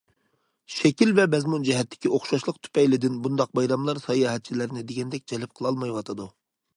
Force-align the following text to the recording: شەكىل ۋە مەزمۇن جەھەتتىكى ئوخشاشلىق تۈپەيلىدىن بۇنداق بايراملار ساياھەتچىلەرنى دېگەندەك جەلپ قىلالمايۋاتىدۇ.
شەكىل 0.75 1.11
ۋە 1.17 1.25
مەزمۇن 1.33 1.67
جەھەتتىكى 1.67 2.11
ئوخشاشلىق 2.15 2.57
تۈپەيلىدىن 2.63 3.19
بۇنداق 3.27 3.51
بايراملار 3.59 4.01
ساياھەتچىلەرنى 4.07 4.85
دېگەندەك 4.93 5.27
جەلپ 5.33 5.55
قىلالمايۋاتىدۇ. 5.61 6.27